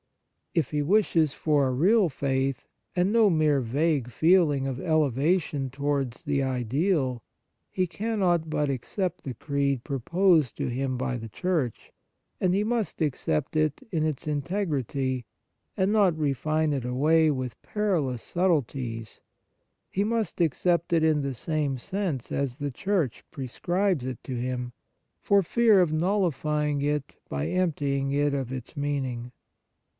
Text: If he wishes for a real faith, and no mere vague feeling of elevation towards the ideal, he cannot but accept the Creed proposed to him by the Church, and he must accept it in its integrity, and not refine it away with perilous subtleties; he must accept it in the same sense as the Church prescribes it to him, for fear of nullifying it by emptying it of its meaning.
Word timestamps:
If 0.55 0.71
he 0.71 0.81
wishes 0.81 1.31
for 1.33 1.67
a 1.67 1.71
real 1.71 2.09
faith, 2.09 2.65
and 2.93 3.13
no 3.13 3.29
mere 3.29 3.61
vague 3.61 4.09
feeling 4.09 4.65
of 4.67 4.81
elevation 4.81 5.69
towards 5.69 6.23
the 6.23 6.43
ideal, 6.43 7.23
he 7.69 7.85
cannot 7.87 8.49
but 8.49 8.69
accept 8.69 9.23
the 9.23 9.35
Creed 9.35 9.83
proposed 9.83 10.57
to 10.57 10.67
him 10.67 10.97
by 10.97 11.17
the 11.17 11.29
Church, 11.29 11.93
and 12.41 12.53
he 12.53 12.63
must 12.65 12.99
accept 12.99 13.55
it 13.55 13.87
in 13.91 14.03
its 14.03 14.27
integrity, 14.27 15.25
and 15.77 15.93
not 15.93 16.17
refine 16.17 16.73
it 16.73 16.83
away 16.83 17.29
with 17.31 17.61
perilous 17.61 18.23
subtleties; 18.23 19.21
he 19.89 20.03
must 20.03 20.41
accept 20.41 20.91
it 20.93 21.03
in 21.03 21.21
the 21.21 21.35
same 21.35 21.77
sense 21.77 22.31
as 22.31 22.57
the 22.57 22.71
Church 22.71 23.23
prescribes 23.31 24.03
it 24.05 24.21
to 24.23 24.35
him, 24.35 24.73
for 25.21 25.43
fear 25.43 25.79
of 25.79 25.93
nullifying 25.93 26.81
it 26.81 27.15
by 27.29 27.47
emptying 27.47 28.11
it 28.11 28.33
of 28.33 28.51
its 28.51 28.75
meaning. 28.75 29.31